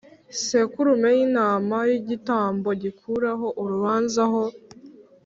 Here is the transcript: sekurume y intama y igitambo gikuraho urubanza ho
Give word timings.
sekurume 0.43 1.09
y 1.17 1.19
intama 1.25 1.77
y 1.89 1.91
igitambo 1.99 2.69
gikuraho 2.83 3.47
urubanza 3.61 4.21
ho 4.31 4.43